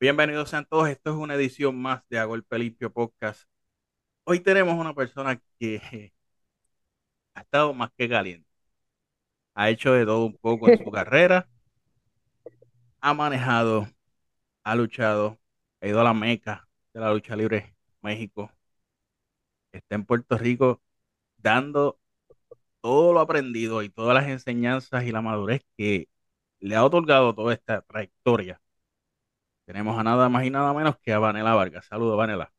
[0.00, 0.88] Bienvenidos sean todos.
[0.88, 3.44] Esto es una edición más de A Golpe Limpio Podcast.
[4.24, 6.12] Hoy tenemos una persona que
[7.34, 8.48] ha estado más que caliente.
[9.54, 11.48] Ha hecho de todo un poco en su carrera.
[13.00, 13.88] Ha manejado,
[14.64, 15.38] ha luchado,
[15.80, 18.50] ha ido a la meca de la lucha libre México.
[19.72, 20.80] Está en Puerto Rico
[21.38, 21.98] dando
[22.80, 26.08] todo lo aprendido y todas las enseñanzas y la madurez que
[26.60, 28.60] le ha otorgado toda esta trayectoria
[29.72, 31.86] tenemos a nada más y nada menos que a Vanela Vargas.
[31.86, 32.52] Saludos, Vanela.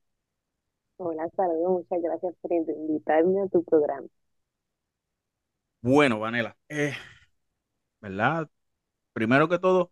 [0.96, 4.08] Hola, saludos, muchas gracias por invitarme a tu programa.
[5.82, 6.94] Bueno, Vanela, eh,
[8.02, 8.50] ¿verdad?
[9.14, 9.92] Primero que todo,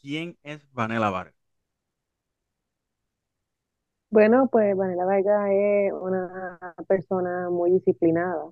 [0.00, 1.36] ¿quién es Vanela Vargas?
[4.10, 8.50] Bueno, pues Vanela Vargas es una persona muy disciplinada.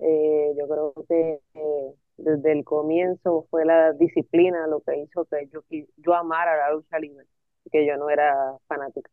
[0.00, 5.48] Eh, yo creo que eh, desde el comienzo fue la disciplina lo que hizo que
[5.52, 5.62] yo,
[5.98, 7.26] yo amara la lucha libre,
[7.72, 8.34] que yo no era
[8.68, 9.10] fanática.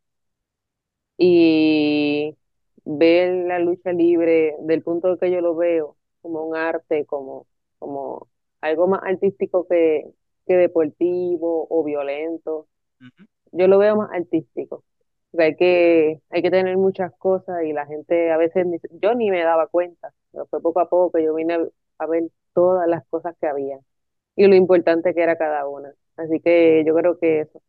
[1.17, 2.35] Y
[2.85, 7.47] ver la lucha libre del punto de que yo lo veo como un arte, como,
[7.79, 8.29] como
[8.61, 10.03] algo más artístico que,
[10.47, 12.67] que deportivo o violento.
[13.53, 14.83] Yo lo veo más artístico.
[15.39, 19.43] hay que, hay que tener muchas cosas y la gente a veces, yo ni me
[19.43, 21.57] daba cuenta, pero fue poco a poco que yo vine
[21.99, 22.23] a ver
[22.55, 23.79] todas las cosas que había
[24.37, 25.93] y lo importante que era cada una.
[26.17, 27.61] Así que yo creo que eso.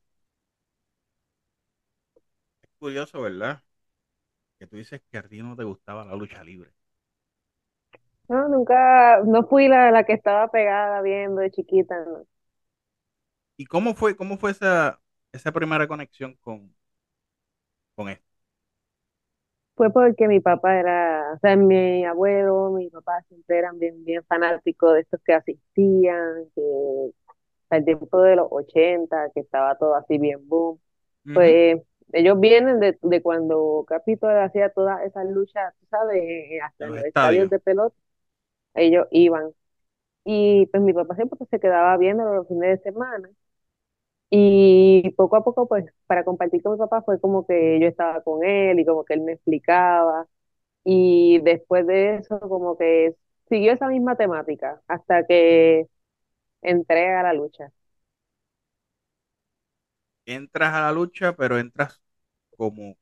[2.62, 3.62] Es curioso, ¿verdad?
[4.58, 6.72] Que tú dices que a ti no te gustaba la lucha libre.
[8.28, 12.26] No, nunca, no fui la, la que estaba pegada viendo de chiquita, no.
[13.56, 15.00] ¿Y cómo fue, cómo fue esa,
[15.32, 16.74] esa primera conexión con,
[17.94, 18.25] con esto?
[19.77, 24.24] Fue porque mi papá era, o sea, mi abuelo, mi papá siempre eran bien, bien
[24.24, 27.10] fanáticos de estos que asistían, que
[27.70, 30.78] al tiempo de los 80, que estaba todo así bien boom.
[31.34, 31.78] Pues
[32.12, 37.50] ellos vienen de, de cuando Capitol hacía todas esas luchas, sabes, eh, hasta los, estadios.
[37.50, 37.97] de pelota,
[38.75, 39.50] ellos iban.
[40.25, 43.28] Y pues mi papá siempre se quedaba viendo los fines de semana.
[44.31, 48.22] Y poco a poco, pues, para compartir con mi papá fue como que yo estaba
[48.22, 50.26] con él y como que él me explicaba.
[50.84, 53.16] Y después de eso, como que
[53.48, 55.88] siguió esa misma temática hasta que
[56.62, 57.72] entré a la lucha.
[60.26, 62.00] Entras a la lucha, pero entras
[62.56, 62.97] como,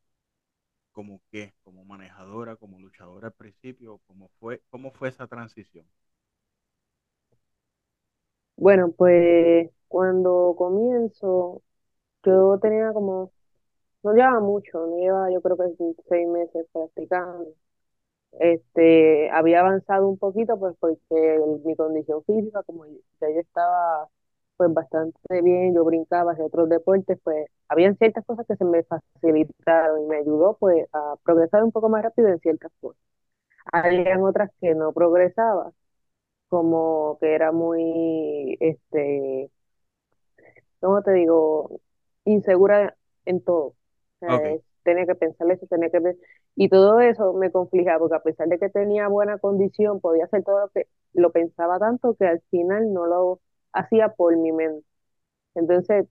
[0.93, 5.87] como qué, como manejadora, como luchadora al principio, ¿cómo fue, cómo fue esa transición?
[8.57, 11.63] Bueno, pues cuando comienzo,
[12.25, 13.33] yo tenía como,
[14.05, 15.65] no llevaba mucho, no llevaba yo creo que
[16.09, 17.47] seis meses practicando.
[18.41, 22.95] Este, había avanzado un poquito pues porque mi condición física, como ya
[23.35, 24.09] yo estaba
[24.59, 28.85] pues bastante bien, yo brincaba hacia otros deportes, pues habían ciertas cosas que se me
[28.85, 33.01] facilitaron y me ayudó pues a progresar un poco más rápido en ciertas cosas.
[33.73, 35.73] Habían otras que no progresaba,
[36.55, 39.51] como que era muy, este,
[40.81, 41.81] ¿cómo te digo?
[42.25, 43.75] Insegura en todo.
[44.85, 46.01] tenía que pensar eso, tenía que
[46.57, 50.45] y todo eso me confligía porque a pesar de que tenía buena condición, podía hacer
[50.45, 53.41] todo lo que lo pensaba tanto que al final no lo
[53.73, 54.87] hacía por mi mente.
[55.55, 56.07] Entonces,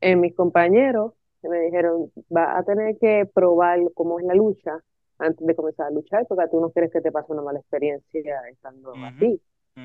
[0.00, 4.80] eh, mis compañeros me dijeron, va a tener que probar cómo es la lucha
[5.18, 8.40] antes de comenzar a luchar, porque tú no quieres que te pase una mala experiencia
[8.50, 9.40] estando así.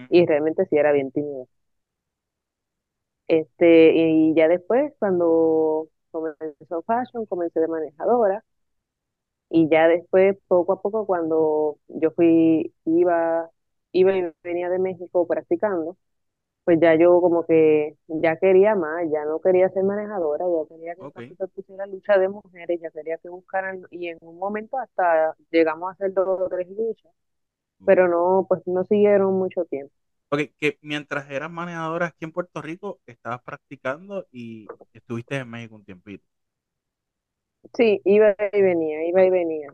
[0.09, 1.47] Y realmente sí era bien tímido.
[3.27, 8.43] Este, y ya después, cuando comenzó Fashion, comencé de manejadora.
[9.49, 13.49] Y ya después, poco a poco, cuando yo fui, iba,
[13.91, 15.97] iba y venía de México practicando,
[16.63, 20.95] pues ya yo como que ya quería más, ya no quería ser manejadora, ya quería
[20.95, 21.35] que okay.
[21.35, 25.89] se pusiera lucha de mujeres, ya quería que buscaran, y en un momento hasta llegamos
[25.89, 27.11] a hacer dos o tres luchas,
[27.85, 29.93] pero no, pues no siguieron mucho tiempo.
[30.29, 35.75] Ok, que mientras eras manejadora aquí en Puerto Rico, estabas practicando y estuviste en México
[35.75, 36.23] un tiempito.
[37.73, 39.73] Sí, iba y venía, iba y venía.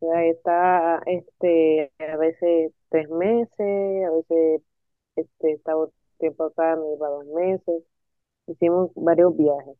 [0.00, 4.62] Ya está, este, a veces tres meses, a veces
[5.16, 5.88] este, estaba
[6.24, 7.82] tiempo acá, me iba dos meses.
[8.46, 9.76] Hicimos varios viajes.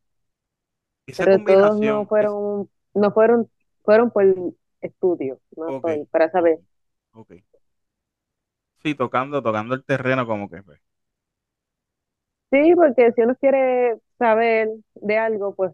[1.17, 3.51] Pero todos no fueron, no fueron,
[3.83, 4.25] fueron por
[4.81, 5.81] estudio, no
[6.11, 6.59] para saber.
[7.13, 7.33] Ok.
[8.83, 10.81] Sí, tocando, tocando el terreno como que pues.
[12.51, 15.73] Sí, porque si uno quiere saber de algo, pues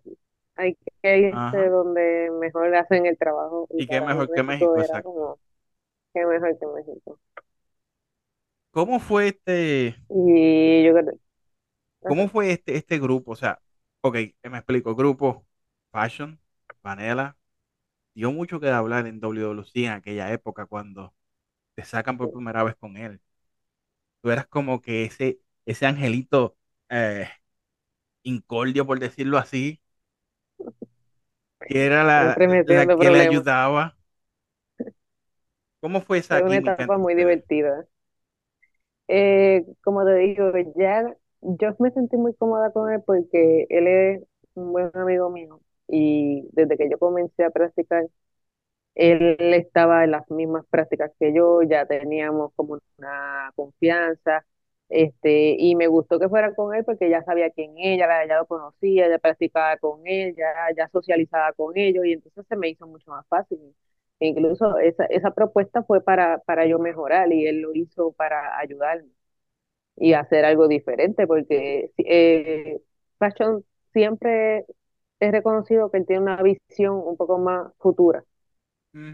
[0.56, 3.66] hay que irse donde mejor le hacen el trabajo.
[3.70, 5.38] Y, qué mejor que México, exacto.
[6.14, 7.18] qué mejor que México.
[8.72, 9.96] ¿Cómo fue este?
[10.08, 10.92] Y yo
[12.06, 13.32] ¿Cómo fue este, este grupo?
[13.32, 13.60] O sea,
[14.02, 14.94] Ok, me explico.
[14.94, 15.46] Grupo
[15.92, 16.40] Fashion,
[16.82, 17.36] Vanilla,
[18.14, 21.14] dio mucho que hablar en WWC en aquella época cuando
[21.76, 23.20] te sacan por primera vez con él.
[24.22, 26.56] Tú eras como que ese, ese angelito
[26.90, 27.28] eh,
[28.22, 29.80] incordio, por decirlo así,
[31.66, 33.20] que era la, siempre la metiendo que le problemas.
[33.20, 33.96] ayudaba.
[35.80, 37.14] ¿Cómo fue esa Fue una química etapa entre muy ustedes?
[37.14, 37.86] divertida.
[39.12, 44.22] Eh, como te digo, ya yo me sentí muy cómoda con él porque él es
[44.54, 48.04] un buen amigo mío y desde que yo comencé a practicar,
[48.96, 54.46] él estaba en las mismas prácticas que yo, ya teníamos como una confianza,
[54.90, 58.46] este, y me gustó que fuera con él porque ya sabía quién era, ya, lo
[58.46, 60.46] conocía, ya practicaba con él, ya,
[60.76, 63.60] ya socializaba con ellos y entonces se me hizo mucho más fácil.
[64.20, 69.10] Incluso esa, esa propuesta fue para, para yo mejorar y él lo hizo para ayudarme
[69.96, 72.80] y hacer algo diferente, porque eh,
[73.18, 74.66] Fashion siempre
[75.20, 78.24] es reconocido que él tiene una visión un poco más futura,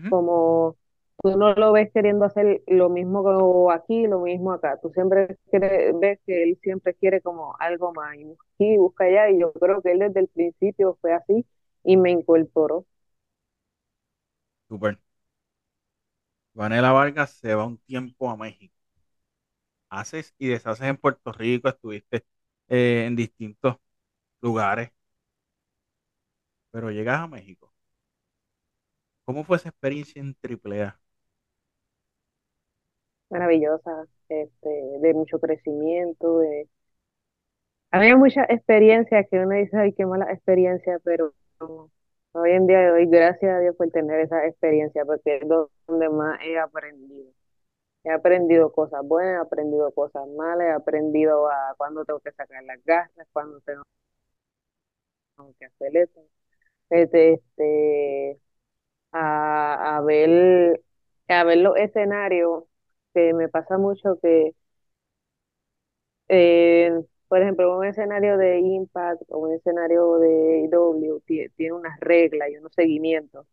[0.08, 0.76] como
[1.22, 6.20] tú no lo ves queriendo hacer lo mismo aquí, lo mismo acá, tú siempre ves
[6.26, 8.16] que él siempre quiere como algo más,
[8.58, 11.46] y busca allá, y yo creo que él desde el principio fue así
[11.84, 12.86] y me incorporó.
[14.68, 14.98] Súper.
[16.54, 18.74] Vanela Vargas se va un tiempo a México.
[19.90, 22.24] Haces y deshaces en Puerto Rico, estuviste
[22.68, 23.76] eh, en distintos
[24.42, 24.92] lugares,
[26.70, 27.72] pero llegas a México.
[29.26, 30.98] ¿Cómo fue esa experiencia en AAA?
[33.30, 34.68] Maravillosa, este,
[35.00, 36.68] de mucho crecimiento, de
[37.90, 41.32] Había muchas experiencias que uno dice, ay, qué mala experiencia, pero
[42.36, 46.38] hoy en día doy gracias a Dios por tener esa experiencia, porque es donde más
[46.42, 47.30] he aprendido.
[48.04, 52.62] He aprendido cosas buenas, he aprendido cosas malas, he aprendido a cuándo tengo que sacar
[52.64, 53.82] las gastas, cuándo tengo
[55.58, 56.20] que hacer eso.
[56.90, 58.40] Este, este,
[59.12, 60.82] a, a ver,
[61.28, 62.64] a ver los escenarios,
[63.14, 64.54] que me pasa mucho que
[66.28, 66.90] Eh,
[67.28, 72.50] por ejemplo, un escenario de Impact o un escenario de IW tie- tiene unas reglas
[72.50, 73.46] y unos seguimientos.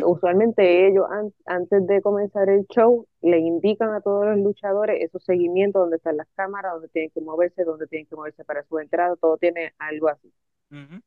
[0.00, 5.24] Usualmente ellos an- antes de comenzar el show le indican a todos los luchadores esos
[5.24, 8.78] seguimientos, dónde están las cámaras, dónde tienen que moverse, dónde tienen que moverse para su
[8.78, 10.32] entrada, todo tiene algo así.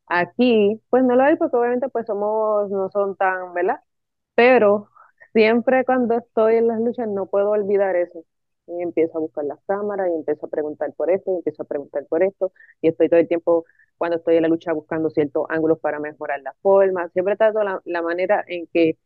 [0.08, 3.82] Aquí, pues no lo hay porque obviamente pues somos, no son tan, ¿verdad?
[4.36, 4.90] Pero
[5.34, 8.26] siempre cuando estoy en las luchas no puedo olvidar eso.
[8.72, 11.66] Y empiezo a buscar las cámaras y empiezo a preguntar por esto y empiezo a
[11.68, 12.54] preguntar por esto.
[12.82, 13.66] Y estoy todo el tiempo
[13.98, 17.10] cuando estoy en la lucha buscando ciertos ángulos para mejorar la forma.
[17.10, 18.98] Siempre trato la, la manera en que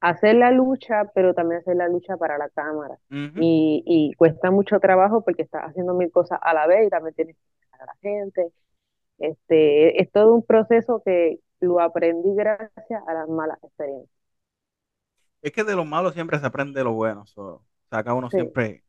[0.00, 2.98] hacer la lucha, pero también hacer la lucha para la cámara.
[3.36, 7.14] Y, y cuesta mucho trabajo porque estás haciendo mil cosas a la vez y también
[7.14, 7.42] tienes que
[7.82, 8.52] a la gente.
[9.18, 14.10] Este, es todo un proceso que lo aprendí gracias a las malas experiencias.
[15.42, 17.26] Es que de lo malo siempre se aprende lo bueno.
[17.26, 18.38] so, saca uno Sí.
[18.50, 18.84] siempre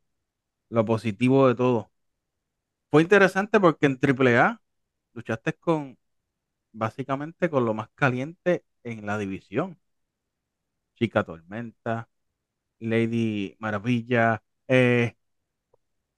[0.70, 1.90] lo positivo de todo.
[2.90, 4.60] Fue interesante porque en AAA
[5.14, 5.98] luchaste con
[6.72, 9.78] básicamente con lo más caliente en la división.
[10.94, 12.08] Chica Tormenta,
[12.80, 15.16] Lady Maravilla, eh,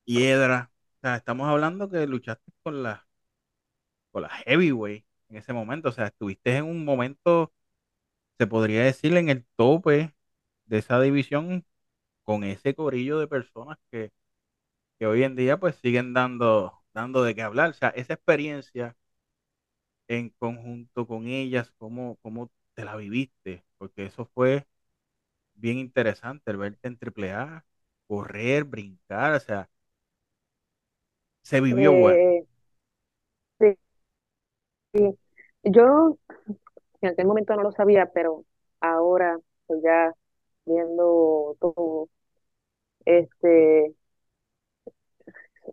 [0.04, 0.70] Hiedra.
[0.98, 3.06] O sea, estamos hablando que luchaste con la,
[4.10, 5.88] con la Heavyweight en ese momento.
[5.88, 7.52] O sea, estuviste en un momento,
[8.38, 10.14] se podría decir, en el tope
[10.66, 11.66] de esa división
[12.24, 14.12] con ese corillo de personas que,
[15.02, 17.70] que hoy en día pues siguen dando, dando de qué hablar.
[17.70, 18.96] O sea, esa experiencia
[20.08, 24.64] en conjunto con ellas, cómo, cómo te la viviste, porque eso fue
[25.54, 27.64] bien interesante, el verte en Triple A,
[28.08, 29.70] correr, brincar, o sea,
[31.42, 31.92] se vivió.
[32.10, 32.44] Eh,
[33.58, 33.76] sí,
[34.92, 35.18] sí.
[35.64, 36.18] Yo
[37.02, 38.44] en aquel momento no lo sabía, pero
[38.80, 40.12] ahora, pues ya
[40.66, 42.08] viendo todo,
[43.04, 43.94] este,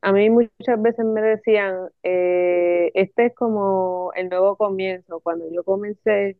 [0.02, 5.20] a mí muchas veces me decían, eh, este es como el nuevo comienzo.
[5.22, 6.38] Cuando yo comencé,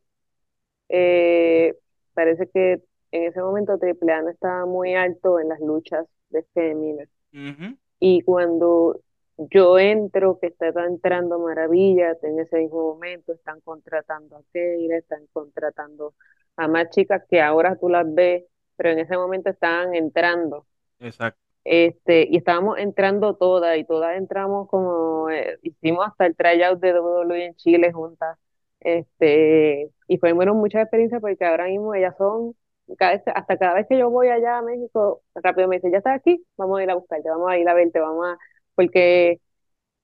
[0.90, 1.76] eh,
[2.14, 6.44] parece que en ese momento Triple A no estaba muy alto en las luchas de
[6.54, 7.10] féminas.
[7.34, 9.02] Ujú, Y cuando
[9.38, 15.28] yo entro, que está entrando Maravilla, en ese mismo momento están contratando a Keira, están
[15.34, 16.14] contratando
[16.58, 18.46] a más chicas que ahora tú las ves,
[18.78, 20.66] pero en ese momento estaban entrando.
[21.00, 21.49] Exacto.
[21.72, 26.94] Este, y estábamos entrando todas, y todas entramos como, eh, hicimos hasta el tryout de
[26.94, 28.38] WWE en Chile juntas.
[28.80, 32.56] Este, y fueron muchas experiencias porque ahora mismo ellas son,
[32.98, 36.00] cada vez, hasta cada vez que yo voy allá a México, rápido me dicen, ya
[36.00, 38.38] estás aquí, vamos a ir a buscarte, vamos a ir a verte, vamos a,
[38.76, 39.40] porque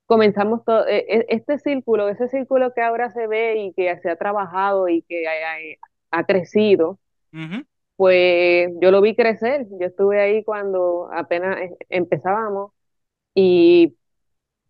[0.08, 4.10] comenzamos todo, e- e- este círculo, ese círculo que ahora se ve y que se
[4.10, 5.32] ha trabajado y que ha,
[6.20, 7.00] ha- crecido.
[7.96, 9.68] Pues yo lo vi crecer.
[9.80, 12.72] Yo estuve ahí cuando apenas eh, empezábamos
[13.36, 13.98] y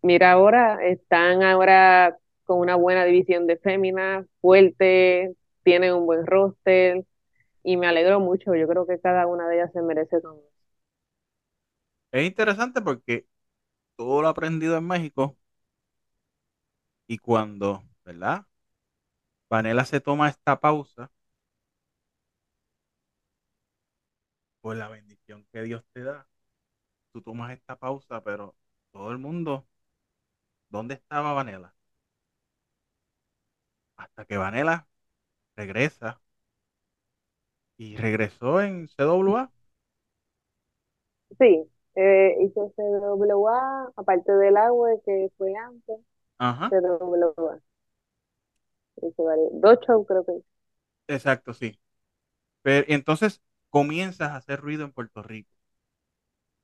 [0.02, 7.04] mira ahora, están ahora con una buena división de féminas, fuerte, tienen un buen roster
[7.64, 8.54] y me alegro mucho.
[8.56, 10.42] Yo creo que cada una de ellas se merece todo.
[12.12, 13.26] Es interesante porque
[13.96, 15.38] todo lo aprendido en México
[17.08, 18.46] y cuando, ¿verdad?
[19.50, 21.10] Vanela se toma esta pausa,
[24.66, 26.26] por la bendición que Dios te da,
[27.12, 28.56] tú tomas esta pausa, pero
[28.92, 29.68] todo el mundo,
[30.68, 31.74] ¿dónde estaba Vanela?
[33.96, 34.88] Hasta que Vanela
[35.56, 36.20] regresa
[37.78, 39.50] y regresó en CWA.
[41.38, 45.96] Sí, eh, hizo CWA, aparte del agua que fue antes,
[46.38, 47.60] Ajá, CWA.
[49.02, 50.42] Hizo varios- dos shows creo que
[51.08, 51.80] exacto, sí.
[52.62, 55.50] Pero entonces comienzas a hacer ruido en Puerto Rico,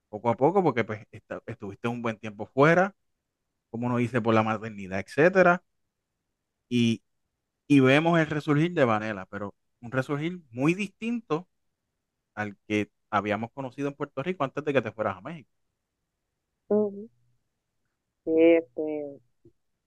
[0.08, 1.06] poco a poco, porque pues
[1.46, 2.94] estuviste un buen tiempo fuera,
[3.70, 5.64] como uno dice, por la maternidad, etcétera,
[6.68, 7.02] y,
[7.68, 11.48] y vemos el resurgir de Vanela, pero un resurgir muy distinto
[12.34, 15.50] al que habíamos conocido en Puerto Rico antes de que te fueras a México.
[18.24, 19.20] Sí, este,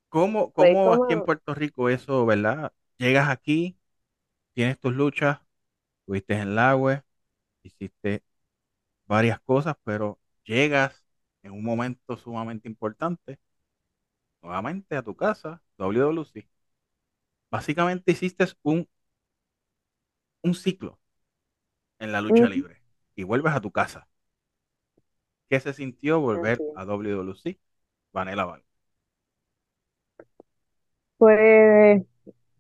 [0.10, 2.72] ¿Cómo, fue cómo aquí en Puerto Rico eso, verdad?
[2.98, 3.78] Llegas aquí,
[4.54, 5.40] tienes tus luchas,
[6.06, 7.06] estuviste en el agua,
[7.64, 8.24] hiciste
[9.08, 11.04] varias cosas, pero llegas
[11.44, 13.40] en un momento sumamente importante,
[14.42, 16.48] nuevamente a tu casa, WWC.
[17.52, 18.90] Básicamente hiciste un,
[20.44, 21.00] un ciclo
[22.00, 22.82] en la lucha libre
[23.16, 24.08] y vuelves a tu casa.
[25.50, 27.60] ¿Qué se sintió volver a WWC?
[28.14, 28.64] Vanela Val.
[31.18, 32.02] Pues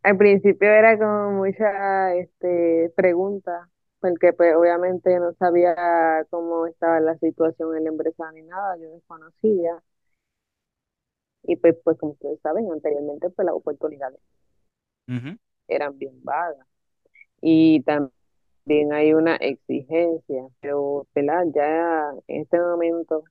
[0.06, 3.70] al principio era como mucha este, pregunta,
[4.00, 5.76] porque pues obviamente no sabía
[6.30, 9.84] cómo estaba la situación en la empresa ni nada, yo desconocía.
[11.44, 14.20] Y pues, pues como ustedes saben, anteriormente pues las oportunidades
[15.08, 16.68] Ujú, eran bien vagas.
[17.42, 21.46] Y también hay una exigencia, pero ¿verdad?
[21.56, 23.24] ya en este momento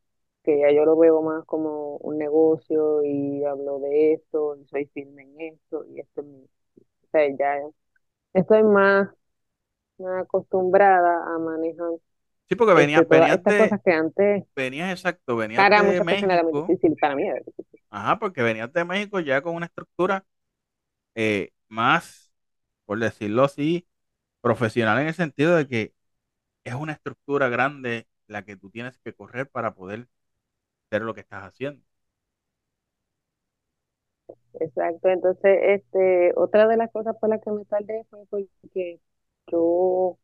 [0.44, 4.86] que ya yo lo veo más como un negocio y hablo de esto y soy
[4.88, 6.48] firme en esto y esto es mi-
[7.18, 7.56] sea, ya
[8.34, 9.08] estoy más,
[9.98, 11.90] más acostumbrada a manejar
[12.48, 15.82] Sí, porque este, venías, todas venías estas de, cosas que antes venías exacto, venías para
[15.82, 17.80] de muchas personas era muy México, difícil, para mí era difícil.
[17.90, 20.24] ajá, porque venías de México ya con una estructura
[21.14, 22.32] eh, más,
[22.86, 23.88] por decirlo así,
[24.40, 25.94] profesional en el sentido de que
[26.64, 30.08] es una estructura grande la que tú tienes que correr para poder
[30.88, 31.84] hacer lo que estás haciendo.
[34.60, 39.00] Exacto, entonces este, otra de las cosas por las que me tardé fue porque
[39.48, 40.16] yo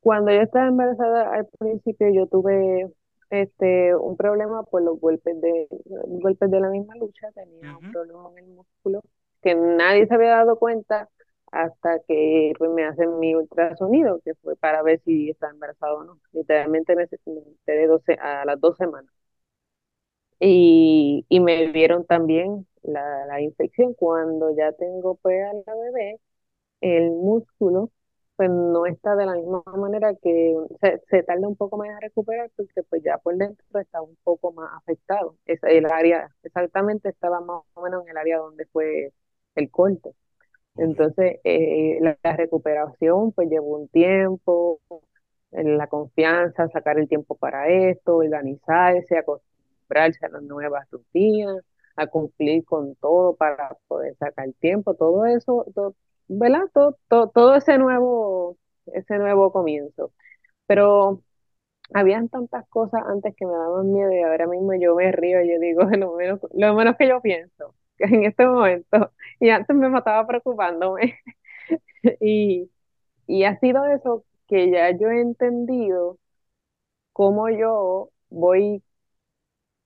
[0.00, 2.90] Cuando yo estaba embarazada al principio yo tuve
[3.30, 5.68] este un problema por los golpes de
[6.22, 9.02] golpes de la misma lucha, tenía un Ujú, problema en el músculo
[9.42, 11.08] que nadie se había dado cuenta
[11.52, 16.04] hasta que pues, me hacen mi ultrasonido, que fue para ver si estaba embarazada o
[16.04, 16.20] no.
[16.32, 19.12] Literalmente me me enteré 12 a las dos semanas.
[20.40, 26.20] Y, y me vieron también la, la infección cuando ya tengo pues a la bebé
[26.80, 27.90] el músculo
[28.36, 32.00] pues no está de la misma manera que se, se tarda un poco más a
[32.00, 35.36] recuperar porque pues ya por dentro está un poco más afectado.
[35.46, 39.12] Es el área, exactamente estaba más o menos en el área donde fue
[39.56, 40.10] el corte.
[40.76, 44.80] Entonces, eh, la, la recuperación pues llevó un tiempo,
[45.52, 51.56] en la confianza, sacar el tiempo para esto, organizarse, acostumbrarse a las nuevas rutinas,
[51.98, 55.96] a cumplir con todo para poder sacar tiempo, todo eso, todo,
[56.28, 56.62] ¿verdad?
[56.74, 58.58] Todo, todo, todo ese nuevo,
[58.94, 60.12] ese nuevo comienzo.
[60.66, 61.22] Pero
[61.94, 65.50] habían tantas cosas antes que me daban miedo y ahora mismo yo me río y
[65.52, 69.12] yo digo lo menos, lo menos que yo pienso en este momento.
[69.40, 71.18] Y antes me mataba preocupándome.
[72.20, 72.70] Y,
[73.26, 76.18] y ha sido eso que ya yo he entendido
[77.12, 78.82] cómo yo voy,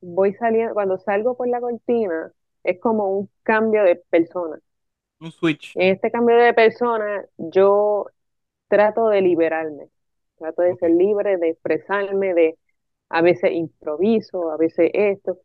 [0.03, 2.33] voy saliendo, cuando salgo por la cortina,
[2.65, 4.61] es como un cambio de persona.
[5.21, 8.07] un switch, En este cambio de persona, yo
[8.69, 9.89] trato de liberarme,
[10.39, 12.59] trato de ser libre, de expresarme, de
[13.11, 15.39] a veces improviso, a veces esto.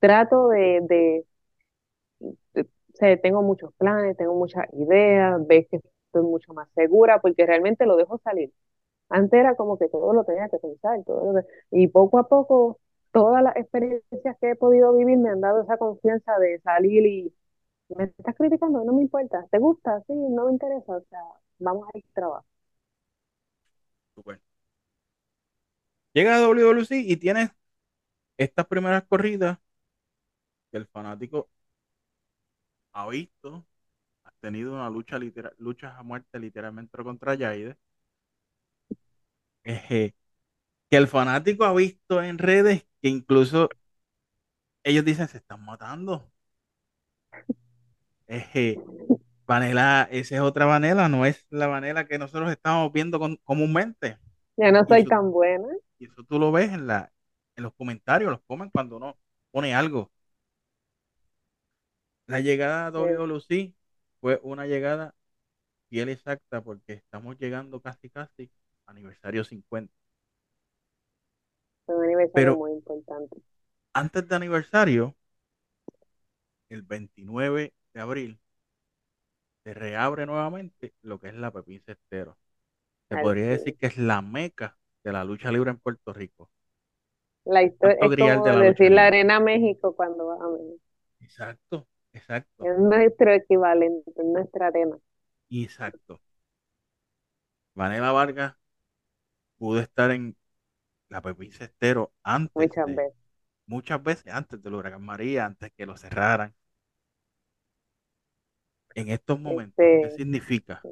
[0.00, 1.26] Trato de, de,
[2.54, 7.20] de- o sea, tengo muchos planes, tengo muchas ideas, ves que estoy mucho más segura
[7.20, 8.52] porque realmente lo dejo salir.
[9.10, 12.28] Antes era como que todo lo tenía que pensar, todo lo que- y poco a
[12.28, 12.80] poco
[13.14, 17.34] todas las experiencias que he podido vivir me han dado esa confianza de salir y
[17.96, 20.00] me estás criticando, no me importa, ¿te gusta?
[20.08, 21.20] Sí, no me interesa, o sea,
[21.60, 22.46] vamos a ir trabajo.
[24.14, 24.40] Super.
[26.12, 27.50] Llega a WWC y tienes
[28.38, 29.58] estas primeras corridas
[30.70, 31.48] que el fanático
[32.92, 33.66] ha visto,
[34.24, 37.76] ha tenido una lucha literal, luchas a muerte literalmente contra Jaide.
[40.94, 43.68] Que el fanático ha visto en redes que incluso
[44.84, 46.30] ellos dicen se están matando.
[48.28, 48.78] Eh,
[49.44, 54.20] Vanela, esa es otra Vanela, no es la Vanela que nosotros estamos viendo con, comúnmente.
[54.56, 55.66] Ya no soy eso, tan buena.
[55.98, 57.12] Y eso tú lo ves en, la,
[57.56, 59.18] en los comentarios, los comen cuando uno
[59.50, 60.12] pone algo.
[62.28, 63.74] La llegada a WWC
[64.20, 65.12] fue una llegada
[65.88, 68.48] fiel exacta porque estamos llegando casi casi
[68.86, 69.92] aniversario 50.
[71.86, 73.36] Fue un aniversario Pero muy importante.
[73.92, 75.16] Antes de aniversario,
[76.68, 78.38] el 29 de abril,
[79.64, 82.38] se reabre nuevamente lo que es la Pepín Cestero.
[83.08, 86.50] Se podría decir que es la meca de la lucha libre en Puerto Rico.
[87.46, 90.78] La historia es como de decir la Arena México cuando va a México.
[91.20, 92.64] Exacto, exacto.
[92.64, 94.98] Es nuestro equivalente, es nuestra arena.
[95.50, 96.20] Exacto.
[97.76, 98.56] Vanela Vargas
[99.58, 100.36] pudo estar en
[101.14, 102.74] la Pepín Cestero antes.
[102.74, 103.14] Muchas veces.
[103.66, 106.54] Muchas veces antes del huracán María, antes que lo cerraran.
[108.96, 110.88] En estos momentos, ¿qué Este, significa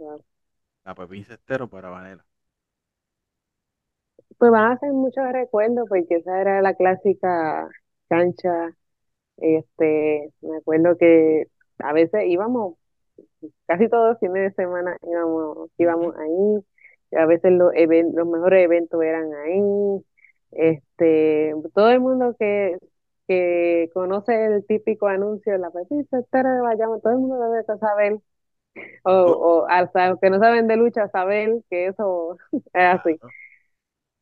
[0.85, 2.26] la Pepín Cestero para Vanela?
[4.38, 7.69] pues van a ser muchos recuerdos porque esa era la clásica
[8.09, 8.71] cancha.
[9.38, 11.47] Este, me acuerdo que
[11.81, 12.76] a veces íbamos,
[13.67, 16.64] casi todos los fines de semana íbamos, íbamos ahí.
[17.19, 20.05] A veces los even- los mejores eventos eran ahí.
[20.52, 22.78] Este, todo el mundo que,
[23.28, 27.65] que conoce el típico anuncio de la Pepín Cestero de Bayamón, todo el mundo debe
[27.78, 28.19] saber.
[29.04, 33.19] O, o hasta que no saben de lucha, saber que eso es así.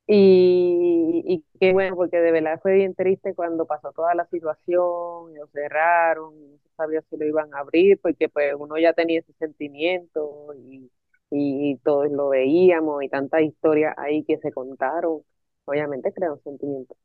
[0.06, 5.30] Y, y qué bueno, porque de verdad fue bien triste cuando pasó toda la situación,
[5.32, 8.76] y lo cerraron, y no se sabía si lo iban a abrir, porque pues uno
[8.78, 10.90] ya tenía ese sentimiento y,
[11.30, 15.22] y todos lo veíamos y tantas historias ahí que se contaron,
[15.70, 16.96] obviamente crea un sentimiento.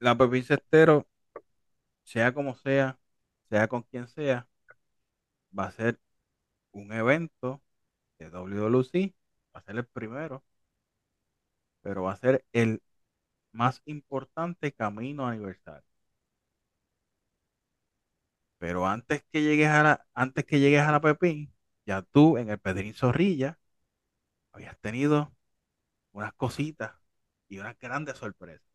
[0.00, 1.06] la Pepín Cestero,
[2.04, 2.98] sea como sea,
[3.50, 4.48] sea con quien sea,
[5.58, 6.00] va a ser
[6.72, 7.62] un evento
[8.18, 9.14] de WWC,
[9.56, 10.44] va a ser el primero,
[11.82, 12.82] pero va a ser el
[13.52, 15.84] más importante camino aniversario.
[18.58, 21.52] Pero antes que llegues a la, antes que llegues a la Pepín,
[21.86, 23.58] ya tú en el Pedrín Zorrilla
[24.52, 25.32] habías tenido
[26.18, 26.92] unas cositas
[27.48, 28.66] y unas grandes sorpresas.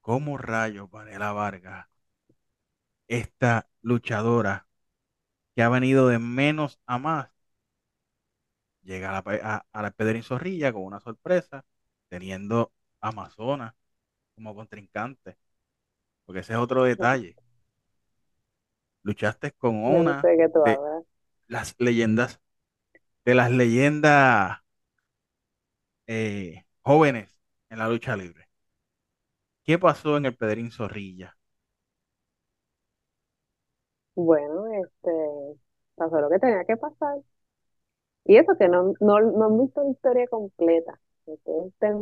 [0.00, 1.86] ¿Cómo rayos Vanela Vargas,
[3.08, 4.68] esta luchadora
[5.54, 7.30] que ha venido de menos a más,
[8.82, 11.64] llega a la, a, a la Pedrín Zorrilla con una sorpresa,
[12.08, 13.74] teniendo a Amazonas
[14.34, 15.38] como contrincante?
[16.26, 17.36] Porque ese es otro detalle.
[19.02, 20.78] Luchaste con no una sé de
[21.48, 22.40] las leyendas,
[23.26, 24.60] de las leyendas
[26.06, 27.30] eh, jóvenes
[27.70, 28.48] en la lucha libre.
[29.64, 31.36] ¿Qué pasó en el Pedrín Zorrilla?
[34.16, 35.10] Bueno, este,
[35.94, 37.18] pasó lo que tenía que pasar.
[38.24, 41.00] Y eso que no, no, no han visto la historia completa.
[41.24, 41.96] Si ustedes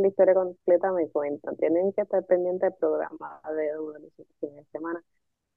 [0.00, 1.56] la historia completa, me cuentan.
[1.56, 5.02] Tienen que estar pendientes del programa de WC fin de semana,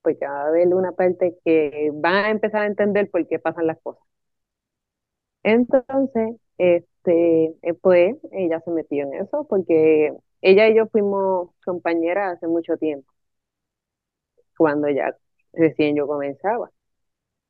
[0.03, 3.67] porque va a haber una parte que van a empezar a entender por qué pasan
[3.67, 4.03] las cosas.
[5.43, 12.37] Entonces, este, eh, pues ella se metió en eso, porque ella y yo fuimos compañeras
[12.37, 13.11] hace mucho tiempo,
[14.57, 15.13] cuando ya
[15.53, 16.71] recién yo comenzaba.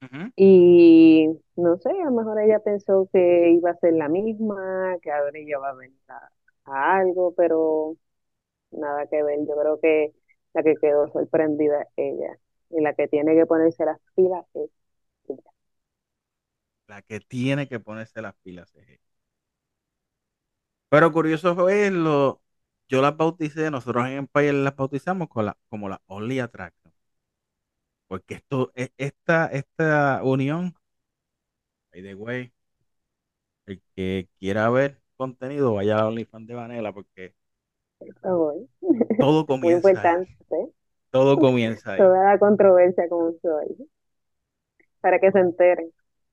[0.02, 0.32] Ujú.
[0.36, 5.12] Y no sé, a lo mejor ella pensó que iba a ser la misma, que
[5.12, 6.32] ahora ella va a venir a,
[6.66, 7.96] a algo, pero
[8.72, 9.40] nada que ver.
[9.48, 10.14] Yo creo que
[10.54, 12.40] la que quedó sorprendida es ella.
[12.72, 14.70] Y la que tiene que ponerse las pilas es.
[16.92, 19.02] La que tiene que ponerse las pilas es ella.
[20.90, 22.42] Pero curioso fue lo,
[22.88, 26.94] yo las bauticé, nosotros en Empire las bautizamos con la, como la Only Attraction.
[28.08, 30.76] Porque esto, e- esta, esta unión,
[31.94, 32.52] by the way,
[33.66, 37.36] el que quiera ver contenido, vaya a OnlyFans de Vanela, porque
[39.18, 40.12] todo comienza ahí.
[40.12, 40.70] importante, ¿eh?
[41.12, 42.12] Todo comienza ahí.
[42.12, 43.88] Toda la controversia como soy,
[45.02, 45.92] para que se enteren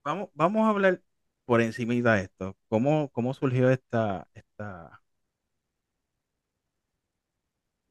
[0.08, 1.02] vamos, vamos a hablar
[1.44, 2.56] por encimita de esto.
[2.68, 5.02] ¿Cómo, cómo surgió esta, esta,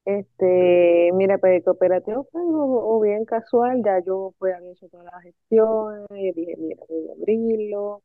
[0.06, 4.88] este, mira, pues el cooperativo fue algo o bien casual, ya yo pues había hecho
[4.90, 8.04] todas las gestiones, y dije, mira, voy a abrirlo,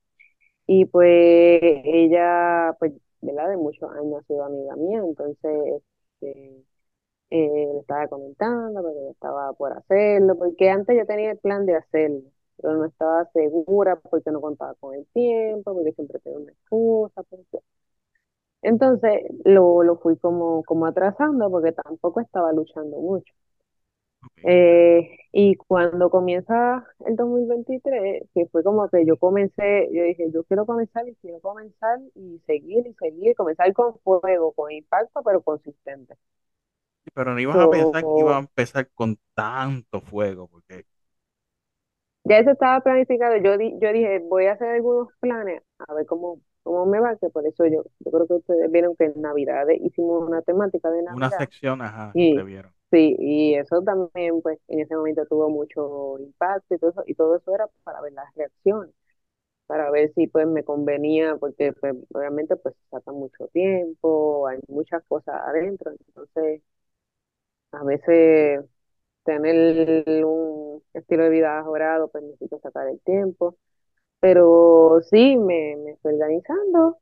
[0.67, 3.51] y pues ella, pues, ¿verdad?
[3.51, 5.83] De muchos años ha sido amiga mía, entonces,
[6.21, 6.65] este,
[7.31, 11.67] eh, le estaba comentando, porque yo estaba por hacerlo, porque antes yo tenía el plan
[11.67, 12.23] de hacerlo,
[12.57, 17.23] pero no estaba segura porque no contaba con el tiempo, porque siempre tenía una excusa,
[17.25, 17.59] porque
[18.63, 23.33] entonces lo, lo fui como, como atrasando porque tampoco estaba luchando mucho.
[24.43, 30.45] Eh, y cuando comienza el 2023, que fue como que yo comencé, yo dije, yo
[30.45, 35.43] quiero comenzar y quiero comenzar y seguir y seguir, comenzar con fuego, con impacto, pero
[35.43, 36.15] consistente.
[37.15, 40.87] Pero no ibas a pensar que iba a So, empezar con tanto fuego, porque
[42.25, 46.07] ya eso estaba planificado, yo, di- yo dije, voy a hacer algunos planes, a ver
[46.07, 49.21] cómo, cómo me va, que por eso yo, yo creo que ustedes vieron que en
[49.21, 52.75] Navidad hicimos una temática de una Navidad sección, ajá, Y vieron.
[52.93, 57.15] sí, y eso también, pues, en ese momento tuvo mucho impacto y todo eso, y
[57.17, 58.95] todo eso era para ver las reacciones,
[59.67, 65.03] para ver si, pues, me convenía, porque, pues, obviamente, pues, saca mucho tiempo, hay muchas
[65.09, 66.63] cosas adentro, entonces,
[67.73, 68.65] a veces
[69.25, 73.57] tener un estilo de vida mejorado, pues, necesito sacar el tiempo,
[74.21, 76.99] pero sí, me, me estoy organizando,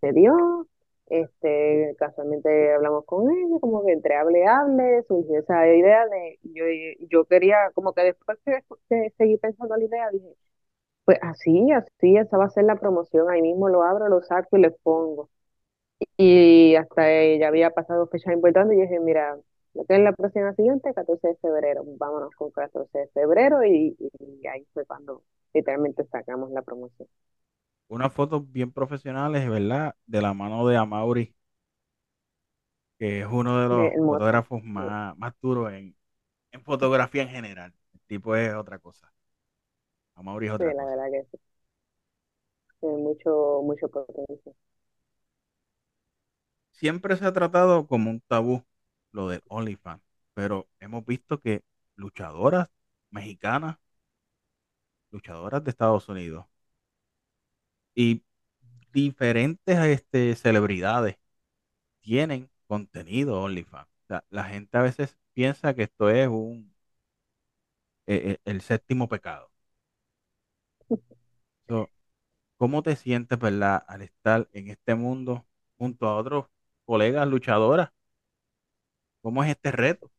[0.00, 0.68] se dio,
[1.08, 6.64] este, casualmente hablamos con ella, como que entre hable, hable, surgió esa idea de, yo,
[7.10, 10.34] yo quería, como que después que, que seguí pensando la idea, dije,
[11.04, 14.56] pues así, así, esa va a ser la promoción, ahí mismo lo abro, lo saco
[14.58, 15.30] y le pongo.
[16.16, 17.02] Y hasta
[17.38, 19.38] ya había pasado fechas importantes y dije, mira,
[19.74, 23.96] lo que es la próxima siguiente, 14 de febrero, vámonos con 14 de febrero y,
[24.20, 25.22] y ahí fue cuando
[25.54, 27.08] literalmente sacamos la promoción.
[27.88, 29.94] Unas fotos bien profesionales, ¿verdad?
[30.06, 31.32] De la mano de Amaury,
[32.98, 35.96] que es uno de los fotógrafos Sí, más, más duros en,
[36.52, 37.74] en fotografía en general.
[37.94, 39.12] El tipo es otra cosa.
[40.14, 40.86] Amaury es sí, otra la cosa.
[40.86, 41.38] verdad que sí.
[42.80, 44.54] Tiene mucho, mucho potencial.
[46.72, 48.62] Siempre se ha tratado como un tabú
[49.12, 50.02] lo del OnlyFans,
[50.34, 51.62] pero hemos visto que
[51.96, 52.68] luchadoras
[53.10, 53.78] mexicanas,
[55.12, 56.44] luchadoras de Estados Unidos
[57.94, 58.22] y
[58.92, 61.16] diferentes este, celebridades
[62.00, 63.88] tienen contenido OnlyFans.
[64.04, 66.74] O sea, la gente a veces piensa que esto es un
[68.06, 69.50] eh, eh, el séptimo pecado.
[71.68, 71.90] So,
[72.58, 75.46] ¿cómo te sientes, verdad, al estar en este mundo
[75.78, 76.46] junto a otros
[76.86, 77.90] colegas luchadoras?
[79.22, 80.10] ¿Cómo es este reto?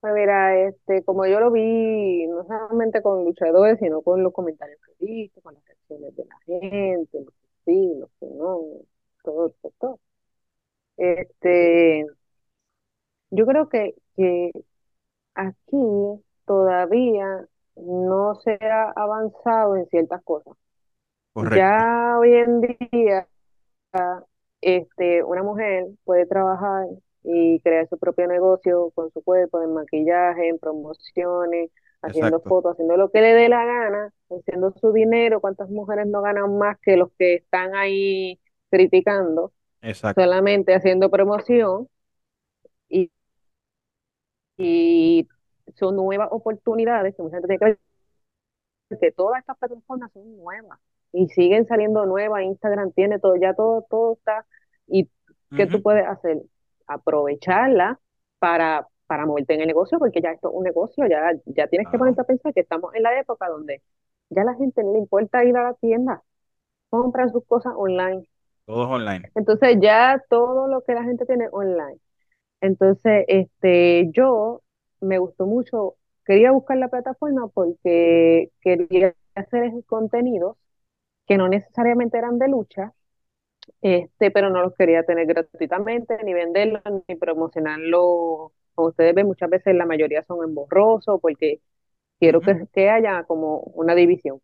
[0.00, 4.78] Pues mira, este, como yo lo vi, no solamente con luchadores, sino con los comentarios
[4.86, 8.60] que he visto, con las reacciones de la gente, los que sí, los que no,
[9.24, 10.00] todo, todo, todo.
[10.96, 12.06] Este,
[13.30, 14.50] yo creo que, que
[15.34, 15.76] aquí
[16.46, 20.54] todavía no se ha avanzado en ciertas cosas.
[21.32, 23.28] Correcto, Ya hoy en día
[24.60, 26.86] este, una mujer puede trabajar
[27.26, 31.70] y crear su propio negocio con su cuerpo, en maquillaje, en promociones,
[32.02, 35.40] haciendo exacto, fotos, haciendo lo que le dé la gana, haciendo su dinero.
[35.40, 40.16] ¿Cuántas mujeres no ganan más que los que están ahí criticando, exacto.
[40.16, 41.88] solamente haciendo promoción?
[42.88, 43.10] Y,
[44.58, 45.28] y
[45.76, 47.78] son nuevas oportunidades que mucha gente tiene que ver
[49.00, 50.78] que todas estas plataformas son nuevas
[51.12, 52.42] y siguen saliendo nuevas.
[52.44, 54.46] Instagram tiene todo, ya todo, todo está.
[54.86, 55.08] ¿Y
[55.54, 56.42] qué tú Ujú, puedes hacer?
[56.86, 57.98] Aprovecharla
[58.38, 61.88] para, para moverte en el negocio, porque ya esto es un negocio, ya, ya tienes
[61.90, 63.82] que ponerte a pensar que estamos en la época donde
[64.30, 66.22] ya la gente no le importa ir a la tienda,
[66.90, 68.26] compran sus cosas online.
[68.66, 69.30] todos online.
[69.34, 71.98] Entonces ya todo lo que la gente tiene online.
[72.60, 74.62] Entonces, este, yo
[75.00, 80.56] me gustó mucho, quería buscar la plataforma porque quería hacer contenidos
[81.26, 82.92] que no necesariamente eran de lucha,
[83.80, 88.52] este, pero no los quería tener gratuitamente, ni venderlos, ni promocionarlo.
[88.74, 91.60] Como ustedes ven, muchas veces la mayoría son en borroso, porque
[92.20, 94.40] quiero que, que haya como una división.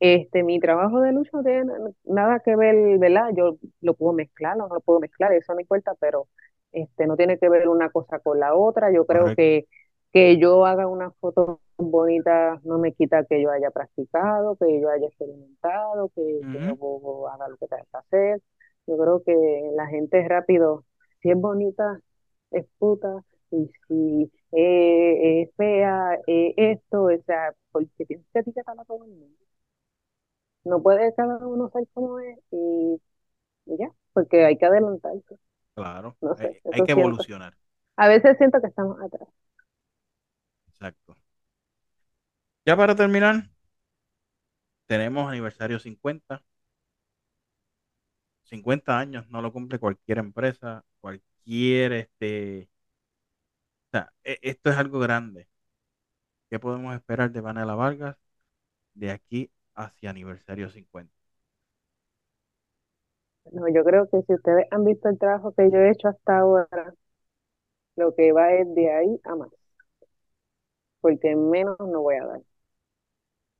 [0.00, 1.64] Este, mi trabajo de lucha no tiene
[2.04, 3.30] nada que ver, ¿verdad?
[3.34, 6.28] Yo lo puedo mezclar, no lo puedo mezclar, eso no importa, pero
[6.72, 8.92] este, no tiene que ver una cosa con la otra.
[8.92, 9.34] Yo creo Correcto.
[9.34, 9.66] que,
[10.16, 14.88] que yo haga una foto bonita no me quita que yo haya practicado, que yo
[14.90, 18.42] haya experimentado, que Ujú, yo haga lo que tenga que hacer.
[18.86, 19.34] Yo creo que
[19.76, 20.84] la gente es rápido,
[21.22, 22.00] si es bonita,
[22.52, 28.78] es puta, y si eh, es fea, eh, esto, o sea, porque tienes que etiquetar
[28.80, 29.36] a todo el mundo.
[30.64, 33.00] No puede cada uno ser como es y
[33.66, 35.38] y ya, porque hay que adelantarse,
[35.74, 37.28] Claro, no sé, hay, que siento.
[37.32, 37.56] evolucionar.
[37.96, 39.28] A veces siento que estamos atrás.
[40.76, 41.16] Exacto.
[42.66, 43.48] Ya para terminar,
[44.86, 46.42] tenemos aniversario 50.
[48.44, 52.68] 50 años no lo cumple cualquier empresa, cualquier, este,
[53.88, 55.48] o sea, e- esto es algo grande.
[56.50, 58.16] ¿Qué podemos esperar de Vanela Vargas
[58.94, 61.14] de aquí hacia aniversario 50?
[63.50, 66.38] No, yo creo que si ustedes han visto el trabajo que yo he hecho hasta
[66.38, 66.94] ahora,
[67.96, 69.50] lo que va es de ahí a más,
[71.06, 72.42] porque menos no voy a dar.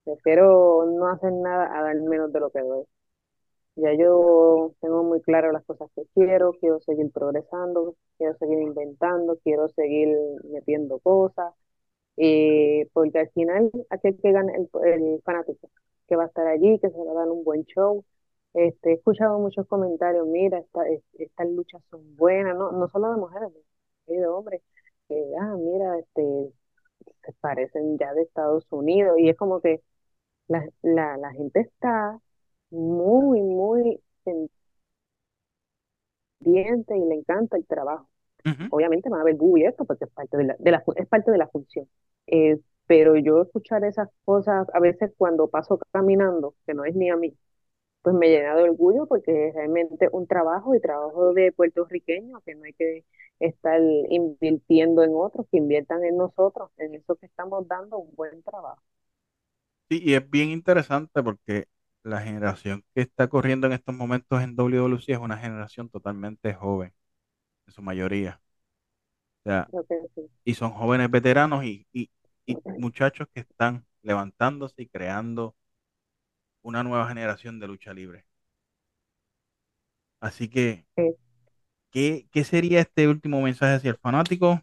[0.05, 2.85] Prefiero no hacer nada a dar menos de lo que doy.
[3.77, 9.39] Ya yo tengo muy claro las cosas que quiero, quiero seguir progresando, quiero seguir inventando,
[9.45, 10.09] quiero seguir
[10.53, 11.55] metiendo cosas,
[12.19, 15.71] eh, porque al final aquel que gana el, el fanático,
[16.09, 18.05] que va a estar allí, que se va a dar un buen show.
[18.55, 23.11] Este, he escuchado muchos comentarios, mira, esta- es- estas luchas son buenas, no, no solo
[23.13, 23.53] de mujeres,
[24.07, 24.63] de hombres,
[25.09, 26.23] que, ah, mira, este,
[27.41, 29.83] parecen ya de Estados Unidos, y es como que
[30.49, 32.21] la, la, la gente está
[32.71, 34.01] muy, muy
[36.41, 38.09] pendiente y le encanta el trabajo.
[38.45, 38.77] Ujú.
[38.77, 41.09] Obviamente van a ver Google y esto porque es parte de la, de la es
[41.09, 41.89] parte de la función.
[42.27, 47.11] Eh, pero yo escuchar esas cosas a veces cuando paso caminando, que no es ni
[47.11, 47.37] a mí,
[48.07, 52.55] pues me llena de orgullo porque es realmente un trabajo y trabajo de puertorriqueño, que
[52.55, 53.05] no hay que
[53.41, 58.45] estar invirtiendo en otros, que inviertan en nosotros, en eso que estamos dando un buen
[58.45, 58.81] trabajo.
[59.89, 61.67] Sí, y es bien interesante porque
[62.05, 66.93] la generación que está corriendo en estos momentos en WWC es una generación totalmente joven,
[67.67, 68.41] en su mayoría.
[69.45, 69.71] O sea,
[70.15, 70.31] sí.
[70.45, 72.11] y son jóvenes veteranos y, y,
[72.47, 75.57] y muchachos que están levantándose y creando
[76.67, 78.27] una nueva generación de lucha libre.
[80.21, 80.87] Así que,
[81.91, 84.63] ¿qué, qué sería este último mensaje hacia el fanático?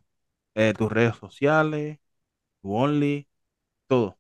[0.56, 2.00] Eh, tus redes sociales,
[2.62, 3.28] tu Only,
[3.88, 4.18] todo.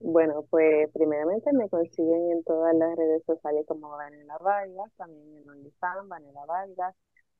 [0.00, 5.50] Bueno, pues primeramente me consiguen en todas las redes sociales como Vanela Vargas, también en
[5.50, 6.94] OnlyFans, Vanela Vargas,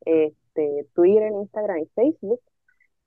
[0.04, 2.40] este, Twitter, Instagram y Facebook.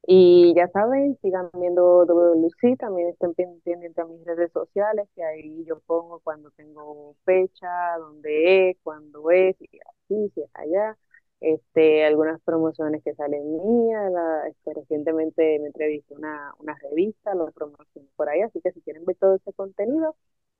[0.08, 5.24] Y ya saben, sigan viendo WLC, también estén pen- pendientes a mis redes sociales, que
[5.24, 7.68] ahí yo pongo cuando tengo fecha,
[8.00, 10.98] dónde es, cuándo es, si es aquí, si es allá.
[11.40, 17.52] Este, algunas promociones que salen mías, la- este, recientemente me entrevisté una, una revista, lo
[17.52, 20.16] promociono por ahí, así que si quieren ver todo ese contenido,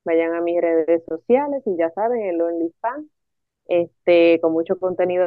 [0.06, 3.08] vayan a mis redes sociales y ya saben, el OnlyFans,
[3.68, 5.26] este, con mucho contenido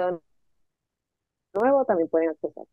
[1.54, 2.66] nuevo también pueden acceder.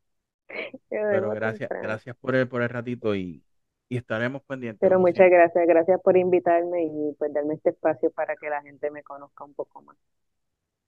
[1.08, 1.82] Pero gracias, temprano.
[1.82, 3.44] gracias por el, por el ratito y,
[3.90, 5.32] y estaremos pendientes, Pero muchas siempre.
[5.32, 9.46] gracias, gracias por invitarme y pues darme este espacio para que la gente me conozca
[9.46, 9.96] un poco más.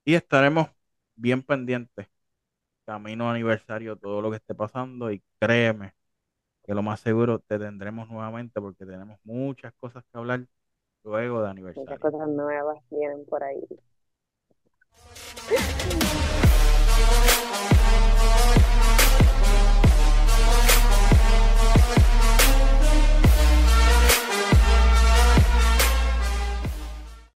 [0.05, 0.67] Y estaremos
[1.15, 2.07] bien pendientes,
[2.85, 5.95] camino aniversario, todo lo que esté pasando y créeme
[6.65, 10.47] que lo más seguro te tendremos nuevamente porque tenemos muchas cosas que hablar
[11.03, 11.99] luego de Muchas aniversario.
[11.99, 13.61] cosas nuevas vienen por ahí.